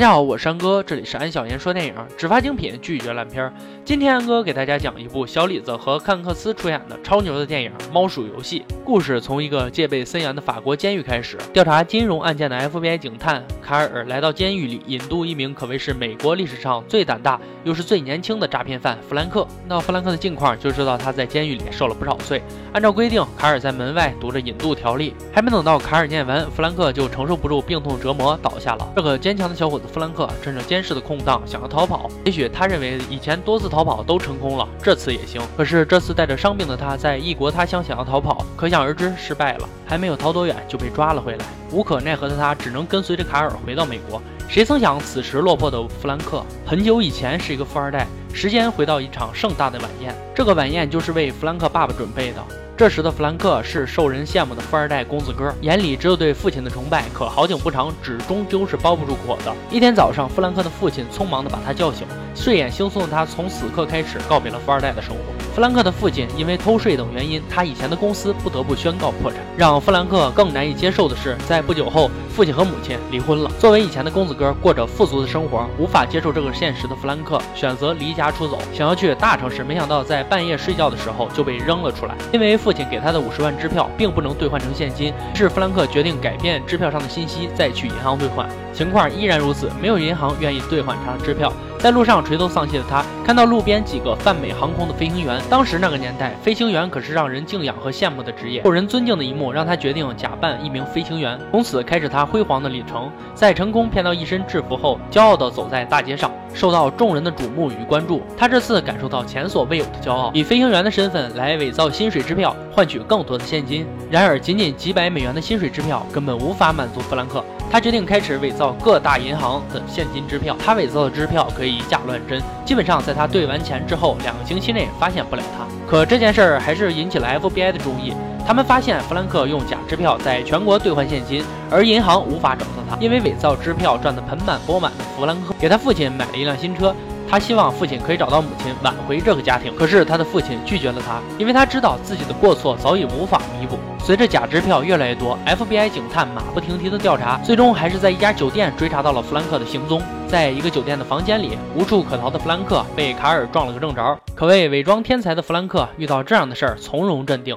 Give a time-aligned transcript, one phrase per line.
[0.00, 3.52] 大家好，我是安哥，这里是安小言说电影，只发精品，拒绝烂片。
[3.84, 8.60] 今天安哥给大家讲一部小李子和汉克斯出演的超牛的电影《猫鼠游戏》。
[8.82, 19.46] 故事从一个戒备森严的法国监狱开始，调查金融案件的 FBI 警探卡尔来到监狱里，引渡一名可谓是美国历史上最胆大又是最年轻的诈骗犯弗兰克。
[19.68, 22.40] 到弗兰克的近况，就知道他在监狱里受了不少罪。
[22.72, 28.92] 按照规定，卡尔在门外读着引渡条例，还没等到卡尔念完，弗兰克就承受不住病痛折磨倒下了。
[28.96, 29.84] 这个坚强的小伙子。
[29.92, 35.42] 弗兰克趁着监视的空档想要逃跑，也许他认为以前多次逃跑都成功了，这次也行。
[35.56, 39.68] 可是这次带着伤病的他在异国他乡想要逃跑，可想而知失败了。
[39.86, 44.22] 还没有逃多远就被抓了回来，无可奈何的他只能跟随着卡尔回到美国。
[44.48, 48.06] 谁曾想，此时落魄的弗兰克很久以前是一个富二代。
[48.32, 52.59] 时间回到一场盛大的晚宴，这个晚宴就是为弗兰克爸爸准备的。
[52.80, 57.04] 这时的弗兰克是受人羡慕的富二代公子哥，眼里只有对父亲的崇拜。
[57.12, 59.54] 可好景不长，纸终究是包不住火的。
[59.70, 65.39] 一天早上，弗兰克的父亲匆忙地把他叫醒，睡眼惺忪的他从此刻开始告别了富二代的生活。
[65.54, 69.40] 弗兰克的父亲因为偷税等原因，他以前的公司不得不宣告破产。
[69.56, 73.50] 让弗兰克更难以接受的是，在不久后，父亲和母亲离婚了。
[73.58, 79.62] 作为以前的公子哥，过着富足的生活，无法接受这个现实的弗兰克选择离家出走，想要去大城市。
[79.62, 82.70] 没想到在半夜睡觉的时候就被扔了出来，因为父。
[82.72, 88.48] 亲给他的五十万支票并不能兑换成现金，于是弗兰克决定改变支票上的信息，再去银行兑换。
[88.72, 91.52] 情况依然如此，没有银行愿意兑换他的支票。
[91.80, 95.40] 在路上垂头丧气的他，看到路边几个泛美航空的飞行员。
[95.48, 103.10] 当时那个年代，飞行员可是让人敬仰和羡慕的职业，受人尊敬的一幕让他决定假扮一名飞行员，从此开始他辉煌的旅程。
[103.34, 108.20] 在成功骗到一身制服后，骄傲地走在大街上，受到众人的瞩目与关注。
[108.36, 113.86] 他这次感受到前所未有的骄傲，以飞行员的身份来伪造薪水支票，换取更多的现金。
[114.10, 117.42] 然而，仅仅几百美元的薪水支票根本无法满足弗兰克。
[117.70, 120.56] 他决定开始伪造各大银行的现金支票。
[120.58, 125.64] 他伪造的支票可以以假乱真，基本上在他兑完钱之后，两个星期内发现不了他。
[125.88, 128.12] 可这件事儿还是引起了 FBI 的注意。
[128.44, 136.92] 他们发现弗兰克用假支票在全国兑换现金，而银行无法找到他，因为伪造支票赚得盆满钵满的弗兰克给他父亲买了一辆新车。
[137.30, 139.72] 他希望父亲可以找到母亲，挽回这个家庭。
[139.76, 143.78] 可是他的父亲拒绝了他，因为他知道自己的过错早已无法弥补。
[144.00, 150.02] 随着假支票越来越多，FBI 警探马不停蹄的调查，最终还是在一家酒店追查到了弗兰克的行踪。
[150.26, 154.18] 在一个酒店的房间里，无处可逃的弗兰克被卡尔撞了个正着。
[154.34, 157.56] 可谓伪装天才的弗兰克，遇到这样的事儿从容镇定，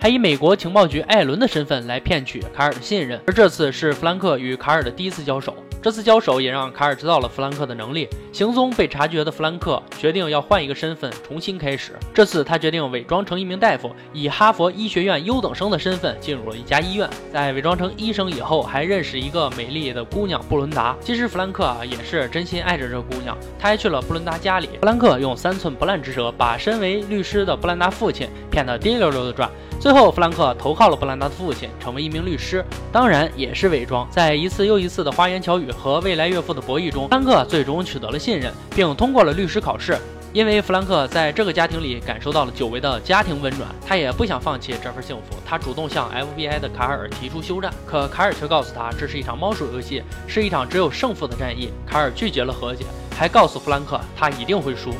[0.00, 3.20] 还以美国情报局艾伦的身份来骗取卡尔的信任。
[3.28, 5.54] 而这次是弗兰克与卡尔的第一次交手。
[5.84, 8.08] 这次交手也让卡尔知道了弗兰克的能力。
[8.32, 11.92] 行踪被察觉的弗兰克决定要换一个身份重新开始。
[12.14, 17.06] 这次他决定伪装成一名大夫，以哈佛医学院优等生的身份进入了一家医院。
[17.30, 20.96] 在伪装成医生以后，还认识一个美丽的姑娘布伦达。
[21.02, 24.70] 其实弗兰克啊也是真心爱着这姑娘，他还去了布伦达家里。
[24.80, 29.50] 弗兰克用三寸不烂之舌把身为律师的布兰达父亲骗得滴溜溜的转。
[29.78, 34.08] 最后，弗兰克投靠了布兰达的父亲，成为一名律师，当然也是伪装。
[34.10, 39.98] 在一次又一次的花言巧语和未来岳父的博弈中，弗兰克最终取得了信任，并通过了律师考试。
[40.32, 45.36] 因为弗兰克在这个家庭里感受到了久违的家庭温暖，他也不想放弃这份幸福。
[45.46, 51.70] 他主动向 FBI 的卡尔提出休战，可卡尔却告诉他，这是一场猫鼠游戏，是一场只有胜负的战役。
[51.86, 52.84] 卡尔拒绝了和解，
[53.16, 54.90] 还告诉弗兰克，他一定会输。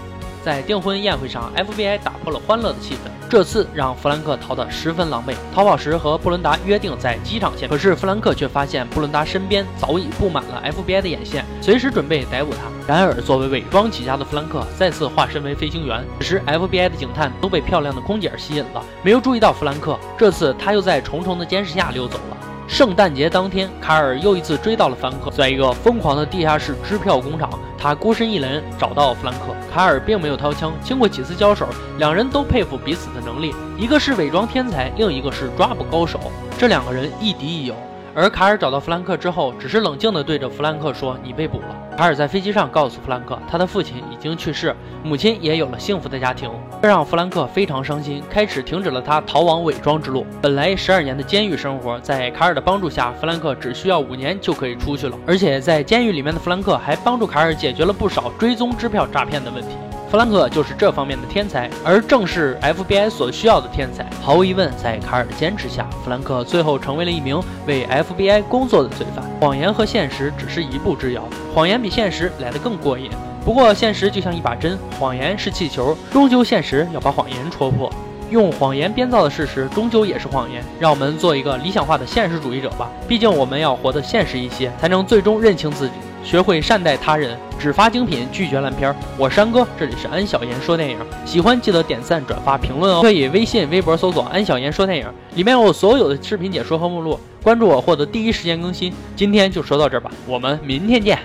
[0.44, 3.08] 在订婚宴会上，FBI 打破了欢乐的气氛。
[3.30, 5.34] 这次让弗兰克逃得十分狼狈。
[5.54, 12.58] 逃跑时和布伦达约定在机场见，可是弗兰克却发现布伦达身边早已布满了 FBI 的眼线，随时准备逮捕他。
[12.86, 16.04] 然而，作为伪装起家的弗兰克再次化身为飞行员。
[16.20, 19.98] 此时，FBI 的警探都被漂亮的空姐吸引了，没有注意到弗兰克。
[20.18, 22.33] 这次他又在重重的监视下溜走了。
[22.66, 29.54] 圣诞节当天，卡尔又一次追到了弗兰克，在一个疯狂的地下室支票工厂，他孤身一人找到弗兰克。
[29.72, 36.18] 卡尔并没有掏枪，经过几次交手，两人都佩服彼此的能力，一个是伪装天才，另一个是抓捕高手，
[36.58, 37.74] 这两个人亦敌亦友。
[38.14, 44.74] 而卡尔找到弗兰克之后，只是冷静地对着弗兰克说：“你被捕了。”卡尔在飞机上告诉弗兰克，他的父亲已经去世，
[45.04, 46.50] 母亲也有了幸福的家庭，
[46.82, 50.26] 这让弗兰克非常伤心，开始停止了他逃亡伪装之路。
[50.42, 55.16] 本来十二年的监狱生活，在卡尔的帮助下，弗兰克只需要五年就可以出去了。
[55.24, 59.76] 而且在监狱里面的弗兰克还帮助卡尔解决了不少追踪支票诈骗的问题。
[60.10, 64.06] 弗兰克就是这方面的天才，而正是 FBI 所需要的天才。
[64.22, 69.24] 毫无疑问，在卡尔的坚持下，弗兰克最后成为了一名为 FBI 工作的罪犯。
[69.40, 73.10] 谎言和现实只是一步之遥，谎言比现实来得更过瘾。
[73.44, 77.92] 不过，现实就像一把针，谎言是气球，终究现实要把谎言戳破。
[78.30, 80.64] 用谎言编造的事实，终究也是谎言。
[80.80, 85.94] 让我们做一个理想化的现实主义者吧，毕竟我们要活得现实一些，才能最终认清自己。
[86.24, 88.92] 学会善待他人，只发精品，拒绝烂片。
[89.18, 93.02] 我是安哥，这里是安小言说电影，喜欢记得点赞、转发、评论哦。
[93.02, 95.06] 可以微信、微博搜索“安小言说电影”，
[95.36, 97.20] 里面有所有的视频解说和目录。
[97.42, 98.90] 关注我，获得第一时间更新。
[99.14, 101.18] 今天就说到这儿吧，我们明天见。